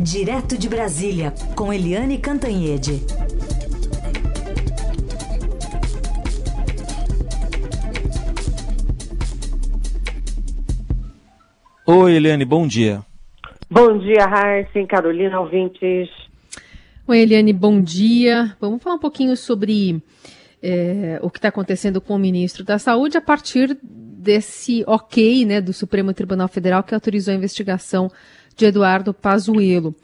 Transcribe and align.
Direto 0.00 0.58
de 0.58 0.68
Brasília, 0.68 1.32
com 1.54 1.72
Eliane 1.72 2.18
Cantanhede. 2.18 3.00
Oi, 11.86 12.12
Eliane, 12.14 12.44
bom 12.44 12.66
dia. 12.66 13.02
Bom 13.70 13.98
dia, 13.98 14.26
Raíssa, 14.26 14.86
Carolina, 14.86 15.40
ouvintes. 15.40 16.10
Oi, 17.08 17.18
Eliane, 17.20 17.54
bom 17.54 17.80
dia. 17.80 18.54
Vamos 18.60 18.82
falar 18.82 18.96
um 18.96 19.00
pouquinho 19.00 19.34
sobre 19.34 20.02
é, 20.62 21.18
o 21.22 21.30
que 21.30 21.38
está 21.38 21.48
acontecendo 21.48 22.00
com 22.02 22.14
o 22.14 22.18
ministro 22.18 22.64
da 22.64 22.78
Saúde 22.78 23.16
a 23.16 23.22
partir 23.22 23.78
desse 23.82 24.84
ok 24.86 25.46
né, 25.46 25.60
do 25.60 25.72
Supremo 25.72 26.12
Tribunal 26.12 26.48
Federal 26.48 26.82
que 26.82 26.94
autorizou 26.94 27.32
a 27.32 27.36
investigação 27.36 28.10
de 28.56 28.64
Eduardo 28.66 29.12
Pazuello. 29.12 29.94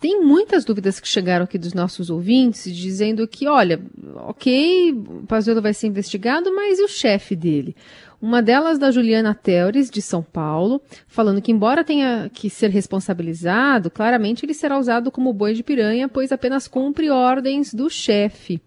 Tem 0.00 0.22
muitas 0.22 0.64
dúvidas 0.64 0.98
que 0.98 1.06
chegaram 1.06 1.44
aqui 1.44 1.58
dos 1.58 1.74
nossos 1.74 2.08
ouvintes, 2.08 2.74
dizendo 2.74 3.28
que, 3.28 3.46
olha, 3.46 3.78
ok, 4.26 4.92
o 4.92 5.26
Pazuello 5.26 5.60
vai 5.60 5.74
ser 5.74 5.88
investigado, 5.88 6.50
mas 6.54 6.78
e 6.78 6.82
o 6.82 6.88
chefe 6.88 7.36
dele? 7.36 7.76
Uma 8.20 8.42
delas 8.42 8.78
da 8.78 8.90
Juliana 8.90 9.34
Teores, 9.34 9.90
de 9.90 10.00
São 10.00 10.22
Paulo, 10.22 10.80
falando 11.06 11.42
que, 11.42 11.52
embora 11.52 11.84
tenha 11.84 12.30
que 12.32 12.48
ser 12.48 12.70
responsabilizado, 12.70 13.90
claramente 13.90 14.44
ele 14.44 14.54
será 14.54 14.78
usado 14.78 15.10
como 15.10 15.34
boi 15.34 15.52
de 15.52 15.62
piranha, 15.62 16.08
pois 16.08 16.32
apenas 16.32 16.66
cumpre 16.66 17.10
ordens 17.10 17.74
do 17.74 17.90
chefe. 17.90 18.60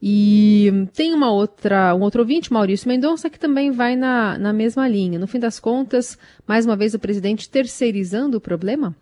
E 0.00 0.70
tem 0.94 1.12
uma 1.12 1.32
outra, 1.32 1.94
um 1.94 2.02
outro 2.02 2.20
ouvinte, 2.20 2.52
Maurício 2.52 2.88
Mendonça, 2.88 3.28
que 3.28 3.38
também 3.38 3.72
vai 3.72 3.96
na, 3.96 4.38
na 4.38 4.52
mesma 4.52 4.86
linha. 4.86 5.18
No 5.18 5.26
fim 5.26 5.40
das 5.40 5.58
contas, 5.58 6.16
mais 6.46 6.64
uma 6.64 6.76
vez 6.76 6.94
o 6.94 7.00
presidente 7.00 7.50
terceirizando 7.50 8.36
o 8.38 8.40
problema? 8.40 8.94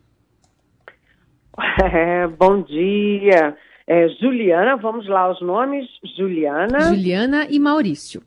É, 1.83 2.27
bom 2.27 2.61
dia. 2.61 3.57
É, 3.87 4.09
Juliana, 4.21 4.77
vamos 4.77 5.09
lá 5.09 5.31
os 5.31 5.41
nomes. 5.41 5.87
Juliana. 6.17 6.81
Juliana 6.81 7.47
e 7.49 7.59
Maurício. 7.59 8.23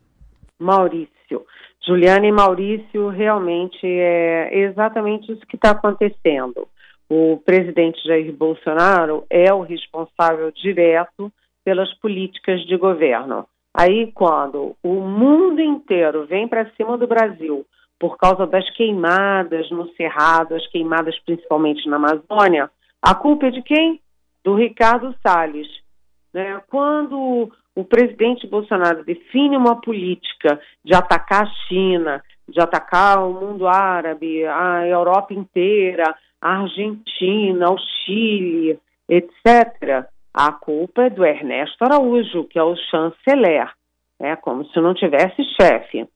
Maurício. 0.58 1.46
Juliana 1.86 2.26
e 2.26 2.32
Maurício, 2.32 3.10
realmente 3.10 3.80
é 3.84 4.60
exatamente 4.60 5.32
isso 5.32 5.46
que 5.48 5.56
está 5.56 5.72
acontecendo. 5.72 6.68
O 7.10 7.38
presidente 7.38 8.02
Jair 8.06 8.32
Bolsonaro 8.32 9.26
é 9.30 9.54
o 9.54 9.62
responsável 9.62 10.52
direto 10.52 11.32
pelas 11.64 11.94
políticas 11.96 12.62
de 12.66 12.78
governo. 12.78 13.46
Aí, 13.74 14.12
quando 14.14 14.76
o 14.84 14.94
mundo 14.96 15.62
inteiro 15.62 16.26
vem 16.26 16.48
para 16.48 16.70
cima 16.72 16.98
do 16.98 17.08
Brasil 17.08 17.66
por 18.00 18.18
causa 18.18 18.48
das 18.48 18.68
queimadas 18.72 19.70
no 19.70 19.90
Cerrado, 19.94 20.56
as 20.56 20.66
queimadas 20.68 21.18
principalmente 21.20 21.88
na 21.88 21.98
Amazônia, 21.98 22.70
a 23.02 23.14
culpa 23.14 23.48
é 23.48 23.52
de 23.52 23.62
quem? 23.62 24.02
Do 24.44 24.56
Ricardo 24.56 25.14
Salles. 25.22 25.68
Né? 26.34 26.62
Quando 26.68 27.52
o 27.76 27.84
presidente 27.84 28.48
Bolsonaro 28.48 29.04
define 29.04 29.56
uma 29.56 29.80
política 29.80 30.60
de 30.84 30.94
atacar 30.94 31.44
a 31.44 31.52
China, 31.68 32.24
de 32.48 32.60
atacar 32.60 33.24
o 33.24 33.34
mundo 33.34 33.68
árabe, 33.68 34.46
a 34.46 34.88
Europa 34.88 35.34
inteira, 35.34 36.16
a 36.42 36.62
Argentina, 36.62 37.72
o 37.72 37.78
Chile, 37.78 38.80
etc., 39.08 40.08
a 40.34 40.52
culpa 40.52 41.04
é 41.04 41.10
do 41.10 41.26
Ernesto 41.26 41.84
Araújo, 41.84 42.44
que 42.46 42.60
é 42.60 42.64
o 42.64 42.76
chanceler. 42.76 43.70
É 44.20 44.36
como 44.36 44.66
se 44.66 44.80
não 44.80 44.94
tivesse 44.94 45.44
chefe. 45.60 46.08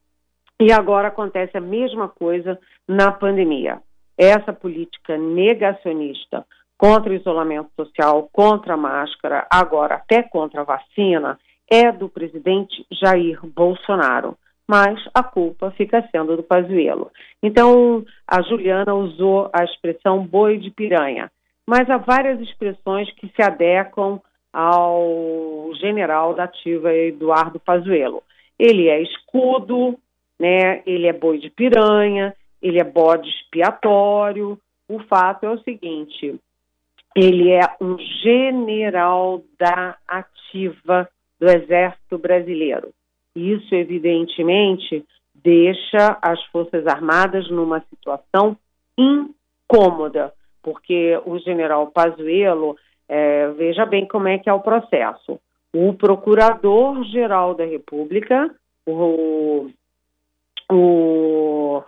E 0.62 0.72
agora 0.72 1.08
acontece 1.08 1.58
a 1.58 1.62
mesma 1.62 2.08
coisa 2.08 2.60
na 2.88 3.12
pandemia. 3.12 3.82
Essa 4.18 4.54
política 4.54 5.18
negacionista 5.18 6.46
contra 6.78 7.12
o 7.12 7.16
isolamento 7.16 7.70
social, 7.76 8.30
contra 8.32 8.76
a 8.76 8.78
máscara, 8.78 9.48
agora 9.50 9.96
até 9.96 10.22
contra 10.22 10.62
a 10.62 10.66
vacina, 10.66 11.40
é 11.70 11.92
do 11.92 12.08
presidente 12.08 12.86
Jair 12.92 13.40
Bolsonaro. 13.44 14.38
Mas 14.68 15.00
a 15.14 15.24
culpa 15.24 15.72
fica 15.72 16.08
sendo 16.12 16.38
do 16.38 16.44
Pazuello. 16.44 17.12
Então, 17.42 18.06
a 18.28 18.42
Juliana 18.42 18.94
usou 18.94 19.50
a 19.52 19.64
expressão 19.64 20.26
boi 20.26 20.58
de 20.58 20.72
piranha 20.72 21.30
mas 21.68 21.90
há 21.90 21.98
várias 21.98 22.40
expressões 22.42 23.12
que 23.14 23.28
se 23.30 23.42
adequam 23.42 24.20
ao 24.52 25.72
general 25.80 26.34
da 26.36 26.44
ativa 26.44 26.94
Eduardo 26.94 27.60
Pazuello. 27.60 28.22
Ele 28.60 28.88
é 28.88 29.02
escudo, 29.02 29.98
né? 30.40 30.84
ele 30.86 31.08
é 31.08 31.14
boi 31.14 31.40
de 31.40 31.50
piranha, 31.50 32.36
ele 32.62 32.80
é 32.80 32.84
bode 32.84 33.28
expiatório. 33.30 34.60
O 34.88 35.00
fato 35.00 35.46
é 35.46 35.50
o 35.50 35.60
seguinte: 35.60 36.40
ele 37.16 37.52
é 37.52 37.62
um 37.82 37.98
general 37.98 39.42
da 39.58 39.98
ativa 40.08 41.10
do 41.40 41.48
Exército 41.50 42.18
Brasileiro. 42.18 42.94
Isso, 43.36 43.74
evidentemente, 43.74 45.04
deixa 45.34 46.18
as 46.22 46.44
Forças 46.46 46.86
Armadas 46.86 47.50
numa 47.50 47.80
situação 47.90 48.56
incômoda 48.96 50.32
porque 50.64 51.20
o 51.26 51.38
general 51.38 51.88
Pazuello, 51.88 52.78
é, 53.08 53.50
veja 53.50 53.86
bem 53.86 54.08
como 54.08 54.30
é 54.30 54.40
que 54.40 54.50
é 54.50 54.54
o 54.54 54.62
processo. 54.62 55.40
O 55.74 55.94
Procurador-Geral 55.94 57.54
da 57.54 57.66
República, 57.66 58.50
o, 58.86 59.70
o 60.72 61.84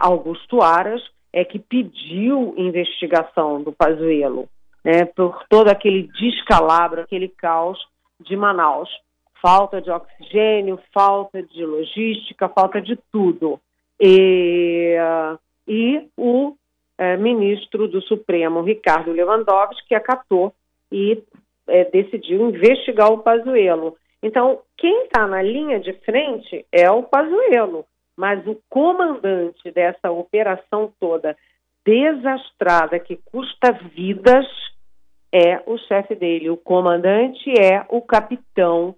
Augusto 0.00 0.62
Aras, 0.62 1.02
é 1.32 1.44
que 1.44 1.58
pediu 1.58 2.54
investigação 2.56 3.62
do 3.62 3.72
Pazuello, 3.72 4.48
né, 4.84 5.04
por 5.04 5.44
todo 5.48 5.68
aquele 5.68 6.08
descalabro, 6.18 7.02
aquele 7.02 7.28
caos 7.28 7.78
de 8.20 8.36
Manaus. 8.36 8.88
Falta 9.42 9.82
de 9.82 9.90
oxigênio, 9.90 10.80
falta 10.94 11.42
de 11.42 11.64
logística, 11.64 12.48
falta 12.48 12.80
de 12.80 12.98
tudo. 13.12 13.60
E, 14.00 14.96
e 15.68 16.08
o 16.16 16.56
é, 16.98 17.16
ministro 17.16 17.88
do 17.88 18.00
Supremo, 18.02 18.62
Ricardo 18.62 19.12
Lewandowski, 19.12 19.88
que 19.88 19.94
acatou 19.94 20.52
e 20.90 21.22
é, 21.66 21.84
decidiu 21.84 22.48
investigar 22.48 23.12
o 23.12 23.18
Pazuello. 23.18 23.96
Então, 24.22 24.60
quem 24.76 25.04
está 25.04 25.26
na 25.26 25.42
linha 25.42 25.78
de 25.78 25.92
frente 26.04 26.64
é 26.72 26.90
o 26.90 27.02
Pazuello, 27.02 27.84
mas 28.16 28.46
o 28.46 28.58
comandante 28.68 29.70
dessa 29.70 30.10
operação 30.10 30.92
toda 30.98 31.36
desastrada 31.84 32.98
que 32.98 33.16
custa 33.26 33.72
vidas 33.94 34.46
é 35.32 35.62
o 35.66 35.78
chefe 35.78 36.14
dele. 36.14 36.50
O 36.50 36.56
comandante 36.56 37.52
é 37.60 37.84
o 37.88 38.00
capitão 38.00 38.94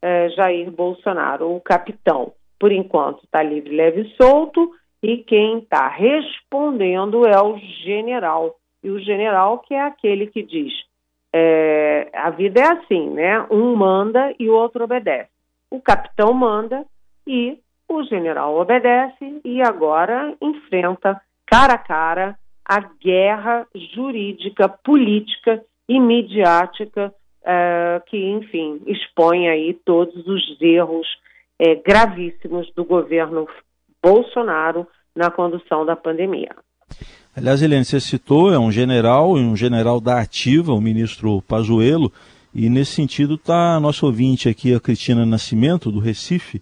é, 0.00 0.28
Jair 0.30 0.70
Bolsonaro, 0.70 1.54
o 1.54 1.60
capitão. 1.60 2.32
Por 2.58 2.72
enquanto 2.72 3.24
está 3.24 3.42
livre, 3.42 3.74
leve 3.74 4.02
e 4.02 4.16
solto 4.16 4.70
e 5.02 5.18
quem 5.18 5.58
está 5.58 5.88
respondendo 5.88 7.26
é 7.26 7.40
o 7.40 7.56
general. 7.84 8.56
E 8.82 8.90
o 8.90 8.98
general 9.00 9.58
que 9.60 9.74
é 9.74 9.82
aquele 9.82 10.26
que 10.26 10.42
diz: 10.42 10.72
é, 11.32 12.10
a 12.12 12.30
vida 12.30 12.60
é 12.60 12.72
assim, 12.72 13.10
né? 13.10 13.46
Um 13.50 13.74
manda 13.76 14.34
e 14.38 14.48
o 14.48 14.54
outro 14.54 14.84
obedece. 14.84 15.30
O 15.70 15.80
capitão 15.80 16.32
manda 16.32 16.84
e 17.26 17.58
o 17.88 18.02
general 18.04 18.58
obedece 18.58 19.40
e 19.44 19.62
agora 19.62 20.34
enfrenta 20.40 21.20
cara 21.46 21.74
a 21.74 21.78
cara 21.78 22.38
a 22.68 22.80
guerra 22.80 23.66
jurídica, 23.94 24.68
política 24.68 25.64
e 25.88 25.98
midiática 25.98 27.14
é, 27.42 28.02
que, 28.06 28.18
enfim, 28.18 28.82
expõe 28.86 29.48
aí 29.48 29.72
todos 29.72 30.26
os 30.26 30.60
erros 30.60 31.06
é, 31.58 31.76
gravíssimos 31.76 32.70
do 32.74 32.84
governo 32.84 33.48
Bolsonaro 34.02 34.86
na 35.14 35.30
condução 35.30 35.84
da 35.84 35.96
pandemia. 35.96 36.54
Aliás, 37.36 37.62
Helene, 37.62 37.84
você 37.84 38.00
citou, 38.00 38.52
é 38.52 38.58
um 38.58 38.72
general, 38.72 39.34
um 39.34 39.54
general 39.54 40.00
da 40.00 40.20
ativa, 40.20 40.72
o 40.72 40.80
ministro 40.80 41.42
Pazuello, 41.42 42.12
e 42.54 42.68
nesse 42.68 42.92
sentido 42.92 43.34
está 43.34 43.76
a 43.76 43.80
nossa 43.80 44.04
ouvinte 44.06 44.48
aqui, 44.48 44.74
a 44.74 44.80
Cristina 44.80 45.24
Nascimento, 45.24 45.92
do 45.92 46.00
Recife, 46.00 46.60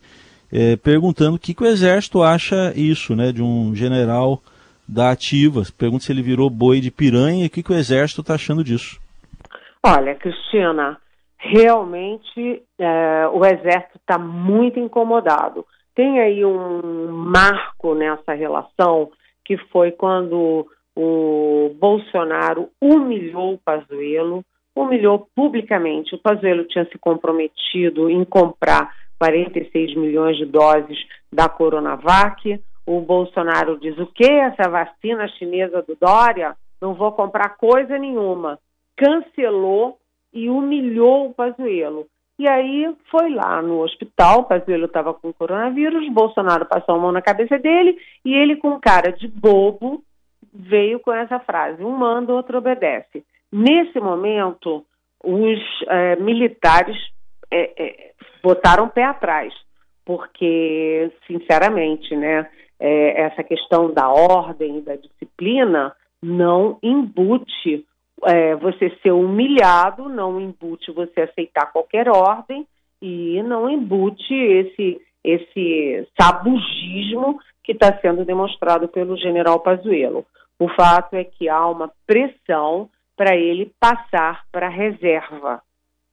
é, 0.53 0.77
perguntando 0.77 1.37
o 1.37 1.39
que, 1.39 1.55
que, 1.55 1.63
o 1.63 1.67
Exército 1.67 2.23
acha 2.23 2.73
isso, 2.77 3.17
né, 3.17 3.33
de 3.33 3.43
um 3.43 3.75
general 3.75 4.41
da 4.87 5.11
ativa. 5.11 5.63
Pergunta 5.79 6.05
se 6.05 6.13
ele 6.13 6.23
virou 6.23 6.51
boi 6.51 6.81
de 6.81 6.91
piranha 6.91 7.45
e 7.45 7.47
o 7.47 7.51
que, 7.51 7.63
que 7.63 7.73
o 7.73 7.77
Exército 7.77 8.21
está 8.21 8.35
achando 8.35 8.63
disso. 8.63 9.01
Olha, 9.83 10.15
Cristina, 10.15 10.99
realmente 11.39 12.63
é, 12.79 13.29
o 13.29 13.45
Exército 13.45 13.99
está 13.99 14.19
muito 14.19 14.79
incomodado 14.79 15.65
tem 15.97 16.21
aí 16.21 16.45
um 16.45 17.11
marco 17.11 17.95
nessa 17.95 18.35
relação, 18.35 19.11
que 19.45 19.57
foi 19.57 19.91
quando 19.91 20.67
o 20.95 21.75
Bolsonaro 21.81 22.69
humilhou 22.81 23.55
o 23.55 23.59
Pazuello, 23.59 24.45
humilhou 24.75 25.29
publicamente. 25.35 26.15
O 26.15 26.19
Pazuello 26.19 26.65
tinha 26.65 26.85
se 26.85 26.99
comprometido 26.99 28.09
em 28.09 28.25
comprar 28.25 28.95
46 29.19 29.97
milhões 29.97 30.37
de 30.37 30.47
doses 30.47 30.99
da 31.33 31.49
Coronavac. 31.49 32.63
O 32.87 33.01
Bolsonaro 33.01 33.79
diz 33.81 33.99
o 33.99 34.07
quê? 34.07 34.31
Essa 34.31 34.71
vacina 34.71 35.27
chinesa 35.29 35.83
do 35.83 35.97
Dória? 36.01 36.55
não 36.81 36.95
vou 36.95 37.13
comprar 37.13 37.57
coisa 37.57 37.99
nenhuma. 37.99 38.59
Cancelou 38.97 39.99
e 40.33 40.49
humilhou 40.49 41.27
o 41.27 41.35
Pazuello. 41.35 42.07
E 42.39 42.47
aí 42.47 42.95
foi 43.11 43.31
lá 43.31 43.63
no 43.63 43.81
hospital, 43.81 44.45
Pazuello 44.45 44.85
estava 44.87 45.15
com 45.15 45.33
coronavírus, 45.33 46.13
Bolsonaro 46.13 46.67
passou 46.67 46.97
a 46.97 46.99
mão 46.99 47.11
na 47.11 47.23
cabeça 47.23 47.59
dele 47.59 47.97
e 48.25 48.35
ele 48.35 48.57
com 48.57 48.79
cara 48.79 49.11
de 49.11 49.27
bobo 49.27 50.03
veio 50.53 51.01
com 51.01 51.13
essa 51.13 51.39
frase, 51.41 51.83
um 51.83 51.97
manda, 51.97 52.33
outro 52.33 52.59
obedece. 52.59 53.25
Nesse 53.51 53.99
momento, 54.01 54.85
os 55.25 55.59
é, 55.89 56.17
militares 56.17 56.97
é, 57.51 57.73
é, 57.77 58.13
botaram 58.43 58.85
o 58.85 58.91
pé 58.91 59.05
atrás, 59.05 59.55
porque, 60.05 61.11
sinceramente, 61.27 62.15
né, 62.15 62.49
essa 62.79 63.43
questão 63.43 63.93
da 63.93 64.09
ordem, 64.11 64.83
da 64.83 64.95
disciplina, 64.97 65.95
não 66.23 66.79
embute 66.83 67.85
é, 68.25 68.55
você 68.57 68.91
ser 69.03 69.13
humilhado, 69.13 70.09
não 70.09 70.41
embute 70.41 70.91
você 70.93 71.23
aceitar 71.23 71.73
qualquer 71.73 72.09
ordem 72.09 72.67
e 73.01 73.43
não 73.43 73.69
embute 73.69 74.35
esse, 74.35 75.01
esse 75.23 76.09
sabugismo 76.19 77.39
que 77.63 77.73
está 77.73 77.99
sendo 78.01 78.25
demonstrado 78.25 78.89
pelo 78.89 79.17
general 79.17 79.61
Pazuello. 79.61 80.25
O 80.59 80.69
fato 80.69 81.15
é 81.15 81.25
que 81.25 81.49
há 81.49 81.67
uma 81.67 81.91
pressão 82.07 82.89
para 83.17 83.37
ele 83.37 83.73
passar 83.79 84.45
para 84.51 84.67
a 84.67 84.71
reserva. 84.71 85.63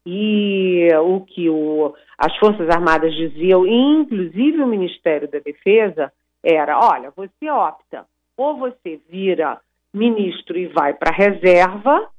E 0.06 0.90
o 1.02 1.22
que 1.22 1.50
o, 1.50 1.94
as 2.18 2.36
Forças 2.38 2.70
Armadas 2.70 3.14
diziam, 3.16 3.66
inclusive 3.66 4.62
o 4.62 4.68
Ministério 4.68 5.30
da 5.30 5.40
Defesa, 5.40 6.12
era: 6.44 6.78
olha, 6.78 7.12
você 7.16 7.50
opta, 7.50 8.06
ou 8.36 8.58
você 8.58 9.00
vira 9.10 9.62
ministro 9.94 10.58
e 10.58 10.68
vai 10.68 10.94
para 10.94 11.12
a 11.12 11.16
reserva, 11.16 12.10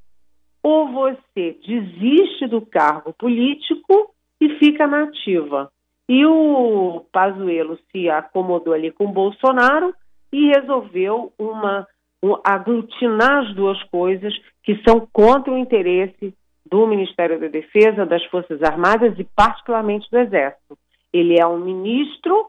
ou 0.62 0.90
você 0.92 1.58
desiste 1.66 2.46
do 2.46 2.60
cargo 2.62 3.12
político 3.12 4.14
e 4.40 4.48
fica 4.58 4.86
na 4.86 5.04
ativa. 5.04 5.70
E 6.08 6.24
o 6.24 7.04
Pazuello 7.12 7.78
se 7.90 8.08
acomodou 8.08 8.74
ali 8.74 8.90
com 8.90 9.06
Bolsonaro 9.10 9.94
e 10.32 10.48
resolveu 10.48 11.32
uma 11.38 11.86
um, 12.22 12.38
aglutinar 12.42 13.44
as 13.44 13.54
duas 13.54 13.82
coisas 13.84 14.34
que 14.62 14.80
são 14.88 15.06
contra 15.12 15.52
o 15.52 15.58
interesse 15.58 16.34
do 16.64 16.86
Ministério 16.86 17.38
da 17.38 17.48
Defesa, 17.48 18.06
das 18.06 18.24
Forças 18.24 18.62
Armadas 18.62 19.18
e 19.18 19.24
particularmente 19.24 20.10
do 20.10 20.18
Exército. 20.18 20.78
Ele 21.12 21.38
é 21.38 21.46
um 21.46 21.58
ministro 21.58 22.48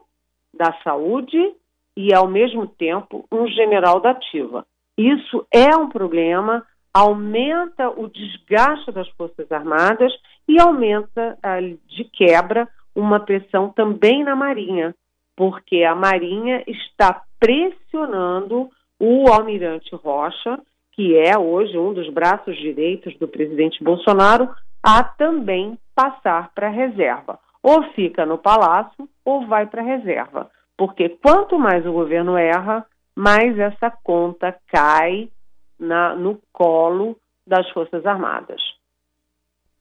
da 0.52 0.72
Saúde 0.82 1.38
e, 1.94 2.14
ao 2.14 2.26
mesmo 2.26 2.66
tempo, 2.66 3.26
um 3.30 3.46
general 3.46 4.00
da 4.00 4.10
ativa. 4.10 4.66
Isso 4.96 5.46
é 5.52 5.76
um 5.76 5.88
problema, 5.88 6.64
aumenta 6.92 7.90
o 7.90 8.08
desgaste 8.08 8.90
das 8.92 9.08
Forças 9.10 9.50
Armadas 9.52 10.12
e 10.48 10.60
aumenta, 10.60 11.36
de 11.86 12.04
quebra, 12.04 12.68
uma 12.94 13.20
pressão 13.20 13.68
também 13.68 14.24
na 14.24 14.34
Marinha, 14.34 14.94
porque 15.36 15.84
a 15.84 15.94
Marinha 15.94 16.64
está 16.66 17.22
pressionando 17.38 18.70
o 18.98 19.30
almirante 19.30 19.94
Rocha, 19.94 20.58
que 20.92 21.14
é 21.14 21.38
hoje 21.38 21.76
um 21.76 21.92
dos 21.92 22.08
braços 22.08 22.56
direitos 22.56 23.14
do 23.18 23.28
presidente 23.28 23.84
Bolsonaro, 23.84 24.48
a 24.82 25.04
também 25.04 25.78
passar 25.94 26.50
para 26.54 26.68
a 26.68 26.70
reserva. 26.70 27.38
Ou 27.62 27.82
fica 27.92 28.24
no 28.24 28.38
palácio 28.38 29.06
ou 29.22 29.46
vai 29.46 29.66
para 29.66 29.82
a 29.82 29.84
reserva. 29.84 30.50
Porque 30.76 31.08
quanto 31.08 31.58
mais 31.58 31.84
o 31.84 31.92
governo 31.92 32.38
erra, 32.38 32.86
mais 33.16 33.58
essa 33.58 33.90
conta 33.90 34.54
cai 34.68 35.30
na, 35.78 36.14
no 36.14 36.38
colo 36.52 37.16
das 37.46 37.68
Forças 37.70 38.04
Armadas. 38.04 38.60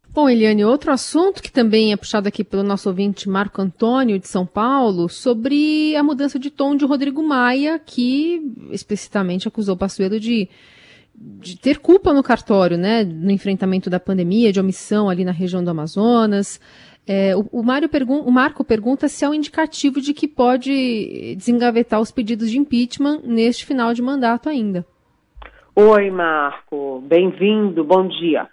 Bom, 0.09 0.29
Eliane, 0.29 0.63
outro 0.63 0.93
assunto 0.93 1.43
que 1.43 1.51
também 1.51 1.91
é 1.91 1.97
puxado 1.97 2.29
aqui 2.29 2.41
pelo 2.41 2.63
nosso 2.63 2.87
ouvinte 2.87 3.27
Marco 3.27 3.61
Antônio 3.61 4.17
de 4.17 4.29
São 4.29 4.45
Paulo, 4.45 5.09
sobre 5.09 5.93
a 5.97 6.01
mudança 6.01 6.39
de 6.39 6.49
tom 6.49 6.73
de 6.73 6.85
Rodrigo 6.85 7.21
Maia, 7.21 7.77
que 7.77 8.39
explicitamente 8.71 9.45
acusou 9.45 9.75
Passuelo 9.75 10.17
de, 10.17 10.47
de 11.13 11.59
ter 11.59 11.79
culpa 11.79 12.13
no 12.13 12.23
cartório, 12.23 12.77
né, 12.77 13.03
no 13.03 13.29
enfrentamento 13.29 13.89
da 13.89 13.99
pandemia, 13.99 14.53
de 14.53 14.59
omissão 14.61 15.09
ali 15.09 15.25
na 15.25 15.33
região 15.33 15.61
do 15.61 15.69
Amazonas. 15.69 16.61
É, 17.07 17.35
o, 17.35 17.47
o, 17.51 17.63
Mário 17.63 17.87
pergun 17.87 18.21
o 18.21 18.31
Marco 18.31 18.63
pergunta 18.63 19.07
se 19.07 19.23
é 19.23 19.29
um 19.29 19.33
indicativo 19.33 20.01
de 20.01 20.13
que 20.13 20.27
pode 20.27 21.35
desengavetar 21.35 22.01
os 22.01 22.11
pedidos 22.11 22.49
de 22.49 22.57
impeachment 22.57 23.21
neste 23.23 23.65
final 23.65 23.93
de 23.93 24.01
mandato 24.01 24.49
ainda. 24.49 24.85
Oi, 25.75 26.09
Marco. 26.09 27.01
Bem-vindo. 27.01 27.83
Bom 27.83 28.07
dia. 28.07 28.47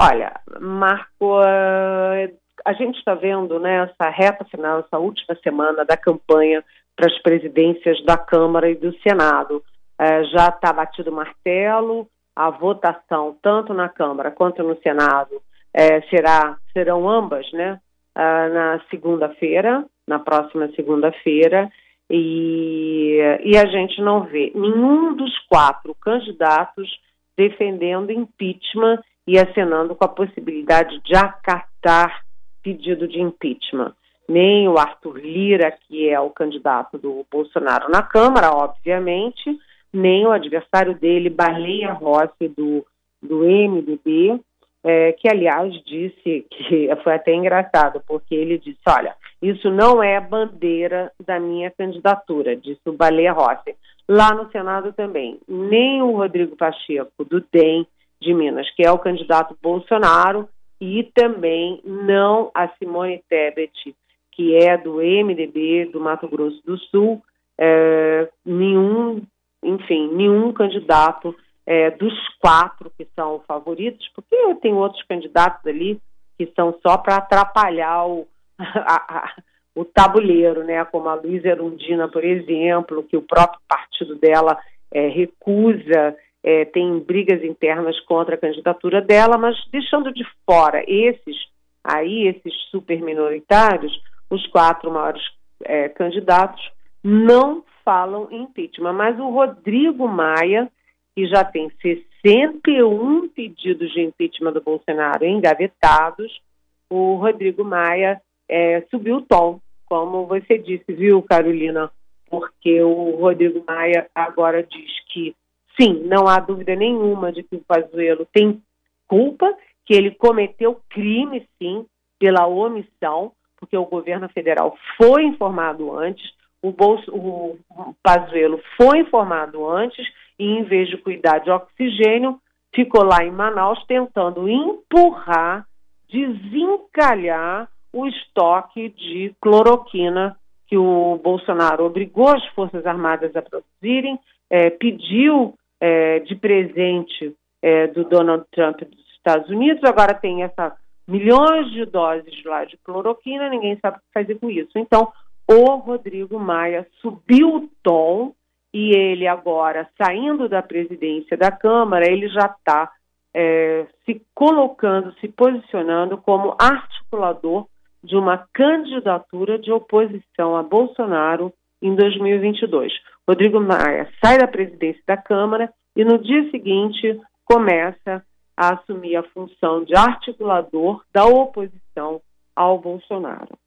Olha, 0.00 0.32
Marco, 0.60 1.38
uh, 1.38 2.34
a 2.64 2.72
gente 2.72 2.98
está 2.98 3.14
vendo 3.14 3.60
né, 3.60 3.84
essa 3.84 4.10
reta 4.10 4.44
final, 4.46 4.80
essa 4.80 4.98
última 4.98 5.36
semana 5.42 5.84
da 5.84 5.96
campanha 5.96 6.64
para 6.96 7.06
as 7.06 7.22
presidências 7.22 8.02
da 8.04 8.16
Câmara 8.16 8.70
e 8.70 8.74
do 8.74 8.92
Senado. 9.00 9.62
Uh, 10.00 10.24
já 10.32 10.48
está 10.48 10.72
batido 10.72 11.10
o 11.10 11.14
martelo, 11.14 12.08
a 12.34 12.50
votação, 12.50 13.36
tanto 13.40 13.72
na 13.74 13.88
Câmara 13.88 14.30
quanto 14.30 14.62
no 14.62 14.76
Senado, 14.80 15.36
uh, 15.36 16.08
será, 16.10 16.56
serão 16.72 17.08
ambas, 17.08 17.46
né? 17.52 17.78
Uh, 18.16 18.54
na 18.54 18.80
segunda-feira, 18.90 19.84
na 20.06 20.18
próxima 20.18 20.70
segunda-feira, 20.74 21.70
e, 22.10 23.18
e 23.44 23.56
a 23.56 23.66
gente 23.66 24.00
não 24.02 24.24
vê 24.24 24.52
nenhum 24.54 25.14
dos 25.14 25.38
quatro 25.48 25.94
candidatos 25.94 26.90
defendendo 27.36 28.10
impeachment 28.10 29.02
e 29.26 29.38
acenando 29.38 29.94
com 29.94 30.04
a 30.04 30.08
possibilidade 30.08 31.00
de 31.04 31.14
acatar 31.14 32.22
pedido 32.62 33.08
de 33.08 33.20
impeachment. 33.20 33.94
Nem 34.28 34.68
o 34.68 34.78
Arthur 34.78 35.18
Lira, 35.18 35.72
que 35.88 36.08
é 36.08 36.20
o 36.20 36.30
candidato 36.30 36.98
do 36.98 37.26
Bolsonaro 37.30 37.90
na 37.90 38.02
Câmara, 38.02 38.50
obviamente, 38.50 39.58
nem 39.92 40.26
o 40.26 40.32
adversário 40.32 40.94
dele, 40.94 41.28
Baleia 41.28 41.92
Rossi, 41.92 42.48
do, 42.48 42.84
do 43.22 43.40
MDB, 43.40 44.40
é, 44.84 45.12
que 45.12 45.28
aliás 45.28 45.72
disse 45.84 46.46
que 46.50 46.88
foi 47.02 47.14
até 47.14 47.34
engraçado, 47.34 48.02
porque 48.06 48.34
ele 48.34 48.58
disse: 48.58 48.80
olha, 48.88 49.14
isso 49.40 49.70
não 49.70 50.02
é 50.02 50.20
bandeira 50.20 51.12
da 51.24 51.38
minha 51.38 51.70
candidatura, 51.70 52.56
disse 52.56 52.80
o 52.86 52.92
Baleia 52.92 53.32
Rossi. 53.32 53.74
Lá 54.08 54.34
no 54.34 54.50
Senado 54.50 54.92
também, 54.92 55.38
nem 55.48 56.02
o 56.02 56.16
Rodrigo 56.16 56.56
Pacheco, 56.56 57.24
do 57.24 57.40
DEM 57.52 57.86
de 58.20 58.34
Minas, 58.34 58.68
que 58.74 58.84
é 58.84 58.90
o 58.90 58.98
candidato 58.98 59.56
Bolsonaro, 59.62 60.48
e 60.80 61.04
também 61.14 61.80
não 61.84 62.50
a 62.52 62.68
Simone 62.76 63.22
Tebet, 63.28 63.94
que 64.32 64.56
é 64.56 64.76
do 64.76 64.96
MDB 64.96 65.90
do 65.92 66.00
Mato 66.00 66.28
Grosso 66.28 66.60
do 66.64 66.76
Sul, 66.76 67.22
é, 67.58 68.28
nenhum, 68.44 69.22
enfim, 69.62 70.08
nenhum 70.12 70.52
candidato 70.52 71.34
é, 71.66 71.90
dos 71.90 72.14
quatro 72.40 72.90
que 72.96 73.06
são 73.14 73.40
favoritos, 73.46 74.08
porque 74.14 74.36
tem 74.56 74.74
outros 74.74 75.02
candidatos 75.04 75.64
ali 75.66 76.00
que 76.38 76.50
são 76.56 76.78
só 76.84 76.96
para 76.96 77.16
atrapalhar 77.16 78.06
o, 78.06 78.26
a, 78.58 79.18
a, 79.18 79.32
o 79.74 79.84
tabuleiro, 79.84 80.64
né? 80.64 80.84
Como 80.86 81.08
a 81.08 81.14
Luísa 81.14 81.48
Erundina, 81.48 82.08
por 82.08 82.24
exemplo, 82.24 83.04
que 83.04 83.16
o 83.16 83.22
próprio 83.22 83.60
partido 83.68 84.16
dela 84.16 84.58
é, 84.92 85.08
recusa, 85.08 86.16
é, 86.42 86.64
tem 86.64 86.98
brigas 86.98 87.42
internas 87.44 87.98
contra 88.00 88.34
a 88.34 88.38
candidatura 88.38 89.00
dela, 89.00 89.38
mas 89.38 89.56
deixando 89.70 90.12
de 90.12 90.24
fora 90.44 90.82
esses 90.86 91.36
aí, 91.84 92.28
esses 92.28 92.54
super 92.70 93.00
minoritários, 93.00 93.92
os 94.28 94.46
quatro 94.48 94.90
maiores 94.90 95.22
é, 95.64 95.88
candidatos 95.88 96.62
não 97.02 97.64
falam 97.84 98.28
em 98.30 98.42
impeachment. 98.42 98.92
Mas 98.92 99.18
o 99.18 99.30
Rodrigo 99.30 100.06
Maia 100.08 100.70
que 101.14 101.26
já 101.26 101.44
tem 101.44 101.70
61 101.80 103.28
pedidos 103.28 103.92
de 103.92 104.02
impeachment 104.02 104.52
do 104.52 104.62
Bolsonaro 104.62 105.24
engavetados, 105.24 106.40
o 106.88 107.14
Rodrigo 107.16 107.64
Maia 107.64 108.20
é, 108.48 108.82
subiu 108.90 109.16
o 109.16 109.22
tom, 109.22 109.60
como 109.86 110.26
você 110.26 110.58
disse, 110.58 110.92
viu, 110.92 111.22
Carolina? 111.22 111.90
Porque 112.28 112.82
o 112.82 113.16
Rodrigo 113.16 113.62
Maia 113.66 114.08
agora 114.14 114.62
diz 114.62 114.90
que, 115.12 115.34
sim, 115.78 116.02
não 116.04 116.28
há 116.28 116.38
dúvida 116.38 116.74
nenhuma 116.74 117.30
de 117.30 117.42
que 117.42 117.56
o 117.56 117.64
Pazuello 117.66 118.26
tem 118.32 118.62
culpa, 119.06 119.54
que 119.84 119.94
ele 119.94 120.12
cometeu 120.12 120.80
crime, 120.88 121.46
sim, 121.58 121.84
pela 122.18 122.46
omissão, 122.46 123.32
porque 123.58 123.76
o 123.76 123.84
governo 123.84 124.28
federal 124.28 124.76
foi 124.96 125.24
informado 125.24 125.96
antes, 125.96 126.32
o, 126.62 126.70
Bolso, 126.70 127.10
o 127.10 127.58
Pazuello 128.02 128.60
foi 128.76 129.00
informado 129.00 129.68
antes 129.68 130.06
e, 130.38 130.44
em 130.44 130.62
vez 130.62 130.88
de 130.88 130.96
cuidar 130.96 131.38
de 131.38 131.50
oxigênio, 131.50 132.40
ficou 132.74 133.04
lá 133.04 133.24
em 133.24 133.30
Manaus 133.30 133.84
tentando 133.86 134.48
empurrar, 134.48 135.66
desencalhar 136.10 137.68
o 137.92 138.06
estoque 138.06 138.88
de 138.90 139.34
cloroquina 139.40 140.36
que 140.66 140.78
o 140.78 141.20
Bolsonaro 141.22 141.84
obrigou 141.84 142.28
as 142.28 142.46
Forças 142.54 142.86
Armadas 142.86 143.36
a 143.36 143.42
produzirem, 143.42 144.18
é, 144.48 144.70
pediu 144.70 145.54
é, 145.78 146.20
de 146.20 146.34
presente 146.34 147.34
é, 147.60 147.88
do 147.88 148.04
Donald 148.04 148.44
Trump 148.50 148.80
dos 148.80 149.12
Estados 149.16 149.50
Unidos. 149.50 149.84
Agora 149.84 150.14
tem 150.14 150.42
essa 150.42 150.74
milhões 151.06 151.70
de 151.72 151.84
doses 151.84 152.42
lá 152.44 152.64
de 152.64 152.78
cloroquina, 152.78 153.48
ninguém 153.48 153.76
sabe 153.82 153.98
o 153.98 154.00
que 154.00 154.06
fazer 154.14 154.38
com 154.38 154.48
isso. 154.48 154.78
Então, 154.78 155.12
o 155.48 155.76
Rodrigo 155.76 156.38
Maia 156.38 156.86
subiu 157.00 157.56
o 157.56 157.68
tom 157.82 158.34
e 158.72 158.96
ele 158.96 159.26
agora, 159.26 159.88
saindo 160.00 160.48
da 160.48 160.62
presidência 160.62 161.36
da 161.36 161.50
Câmara, 161.50 162.10
ele 162.10 162.28
já 162.28 162.46
está 162.46 162.90
é, 163.34 163.86
se 164.04 164.22
colocando, 164.34 165.12
se 165.20 165.28
posicionando 165.28 166.16
como 166.16 166.56
articulador 166.58 167.66
de 168.02 168.16
uma 168.16 168.46
candidatura 168.52 169.58
de 169.58 169.70
oposição 169.70 170.56
a 170.56 170.62
Bolsonaro 170.62 171.52
em 171.80 171.94
2022. 171.94 172.92
Rodrigo 173.28 173.60
Maia 173.60 174.08
sai 174.24 174.38
da 174.38 174.48
presidência 174.48 175.02
da 175.06 175.16
Câmara 175.16 175.72
e 175.94 176.04
no 176.04 176.18
dia 176.18 176.50
seguinte 176.50 177.20
começa 177.44 178.24
a 178.56 178.74
assumir 178.74 179.16
a 179.16 179.22
função 179.22 179.84
de 179.84 179.96
articulador 179.96 181.02
da 181.12 181.26
oposição 181.26 182.20
ao 182.54 182.78
Bolsonaro. 182.78 183.58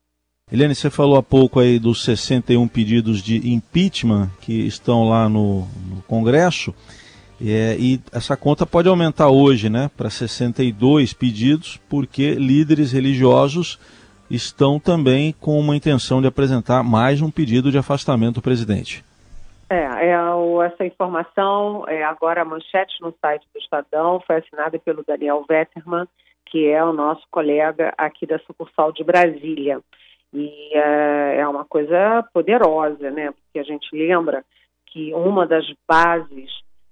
Eliane, 0.51 0.75
você 0.75 0.91
falou 0.91 1.17
há 1.17 1.23
pouco 1.23 1.59
aí 1.59 1.79
dos 1.79 2.03
61 2.03 2.67
pedidos 2.67 3.23
de 3.23 3.51
impeachment 3.51 4.29
que 4.41 4.53
estão 4.67 5.09
lá 5.09 5.27
no, 5.27 5.61
no 5.89 6.03
Congresso. 6.07 6.71
É, 7.41 7.75
e 7.79 7.99
essa 8.13 8.37
conta 8.37 8.63
pode 8.63 8.87
aumentar 8.87 9.29
hoje 9.29 9.71
né, 9.71 9.89
para 9.97 10.07
62 10.07 11.13
pedidos, 11.13 11.77
porque 11.89 12.35
líderes 12.35 12.91
religiosos 12.91 13.79
estão 14.29 14.79
também 14.79 15.33
com 15.33 15.59
uma 15.59 15.75
intenção 15.75 16.21
de 16.21 16.27
apresentar 16.27 16.83
mais 16.83 17.23
um 17.23 17.31
pedido 17.31 17.71
de 17.71 17.79
afastamento 17.79 18.35
do 18.35 18.41
presidente. 18.43 19.03
É, 19.67 19.77
é 19.77 20.15
essa 20.63 20.85
informação, 20.85 21.85
é, 21.87 22.03
agora 22.03 22.43
a 22.43 22.45
manchete 22.45 23.01
no 23.01 23.11
site 23.19 23.45
do 23.51 23.59
Estadão 23.59 24.21
foi 24.25 24.37
assinada 24.37 24.77
pelo 24.77 25.03
Daniel 25.03 25.43
Vetterman, 25.49 26.07
que 26.45 26.67
é 26.67 26.83
o 26.83 26.93
nosso 26.93 27.23
colega 27.31 27.91
aqui 27.97 28.27
da 28.27 28.37
sucursal 28.39 28.91
de 28.91 29.03
Brasília. 29.03 29.81
E 30.35 30.73
é, 30.73 31.37
é 31.39 31.47
uma 31.47 31.63
coisa 31.63 32.21
poderosa, 32.33 33.09
né? 33.09 33.31
Porque 33.31 33.59
a 33.59 33.63
gente 33.63 33.87
lembra 33.95 34.43
que 34.87 35.13
uma 35.13 35.47
das 35.47 35.65
bases, 35.87 36.51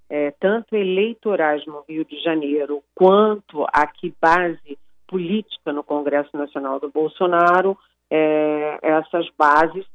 é, 0.09 0.31
tanto 0.39 0.75
eleitorais 0.75 1.65
no 1.65 1.83
Rio 1.87 2.05
de 2.05 2.17
Janeiro, 2.21 2.81
quanto 2.95 3.65
aqui 3.73 4.13
base 4.21 4.77
política 5.07 5.73
no 5.73 5.83
Congresso 5.83 6.35
Nacional 6.37 6.79
do 6.79 6.89
Bolsonaro, 6.89 7.77
é, 8.09 8.79
essas 8.81 9.27
bases 9.37 9.85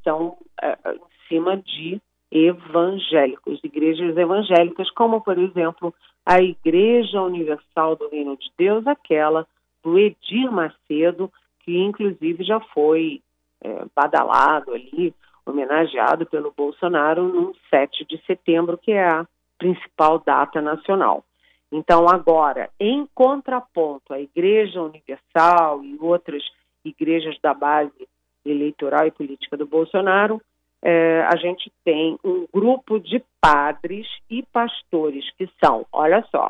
é, 0.61 0.77
em 0.93 1.27
cima 1.27 1.57
de 1.57 1.99
evangélicos, 2.31 3.59
igrejas 3.63 4.15
evangélicas, 4.15 4.91
como, 4.91 5.21
por 5.21 5.39
exemplo, 5.39 5.91
a 6.23 6.39
Igreja 6.39 7.19
Universal 7.21 7.95
do 7.95 8.09
Reino 8.09 8.37
de 8.37 8.51
Deus, 8.55 8.85
aquela 8.85 9.47
do 9.83 9.97
Edir 9.97 10.51
Macedo, 10.51 11.31
que 11.61 11.77
inclusive 11.79 12.43
já 12.43 12.59
foi 12.59 13.21
é, 13.61 13.85
badalado 13.95 14.73
ali, 14.73 15.13
homenageado 15.45 16.25
pelo 16.25 16.53
Bolsonaro 16.55 17.27
no 17.27 17.55
7 17.69 18.05
de 18.05 18.21
setembro, 18.25 18.77
que 18.77 18.91
é 18.91 19.07
a 19.07 19.27
principal 19.57 20.19
data 20.19 20.61
nacional. 20.61 21.23
Então, 21.71 22.07
agora, 22.09 22.69
em 22.79 23.07
contraponto 23.13 24.13
à 24.13 24.19
Igreja 24.19 24.81
Universal 24.81 25.83
e 25.83 25.97
outras 25.99 26.43
igrejas 26.83 27.37
da 27.41 27.53
base 27.53 28.07
eleitoral 28.45 29.05
e 29.05 29.11
política 29.11 29.55
do 29.55 29.67
Bolsonaro, 29.67 30.41
é, 30.81 31.21
a 31.27 31.35
gente 31.35 31.71
tem 31.83 32.17
um 32.23 32.47
grupo 32.51 32.99
de 32.99 33.21
padres 33.41 34.07
e 34.29 34.41
pastores 34.43 35.29
que 35.37 35.47
são, 35.63 35.85
olha 35.91 36.25
só, 36.31 36.49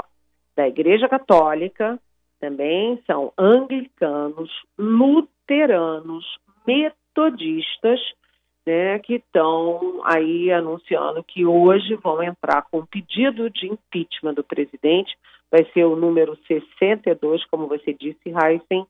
da 0.55 0.67
Igreja 0.67 1.09
Católica, 1.09 1.99
também 2.39 3.01
são 3.05 3.33
anglicanos, 3.37 4.49
luteranos, 4.77 6.25
metodistas, 6.65 6.98
né, 8.65 8.99
que 8.99 9.15
estão 9.15 10.01
aí 10.05 10.51
anunciando 10.51 11.23
que 11.23 11.45
hoje 11.45 11.95
vão 11.95 12.21
entrar 12.21 12.61
com 12.69 12.85
pedido 12.85 13.49
de 13.49 13.67
impeachment 13.67 14.35
do 14.35 14.43
presidente, 14.43 15.17
vai 15.51 15.65
ser 15.73 15.85
o 15.85 15.95
número 15.95 16.37
62, 16.47 17.43
como 17.45 17.67
você 17.67 17.93
disse, 17.93 18.19
Heisen, 18.25 18.85